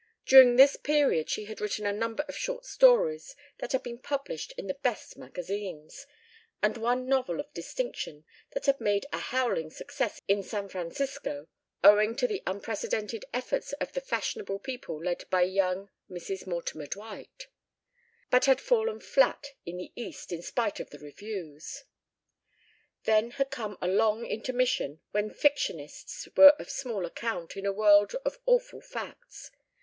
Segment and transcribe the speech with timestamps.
[0.25, 4.51] During this period she had written a number of short stories that had been published
[4.53, 6.07] in the best magazines,
[6.59, 11.47] and one novel of distinction that had made a "howling success" in San Francisco,
[11.83, 16.47] owing to the unprecedented efforts of the fashionable people led by young Mrs.
[16.47, 17.45] Mortimer Dwight;
[18.31, 21.83] but had fallen flat in the East in spite of the reviews.
[23.03, 28.15] Then had come a long intermission when fictionists were of small account in a world
[28.25, 29.51] of awful facts.